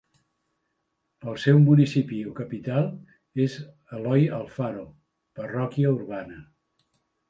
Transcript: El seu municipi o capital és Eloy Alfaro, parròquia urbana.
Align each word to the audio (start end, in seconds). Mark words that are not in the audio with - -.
El 1.33 1.37
seu 1.43 1.59
municipi 1.65 2.23
o 2.33 2.33
capital 2.41 2.89
és 3.47 3.61
Eloy 4.01 4.29
Alfaro, 4.41 4.91
parròquia 5.41 5.97
urbana. 6.03 6.47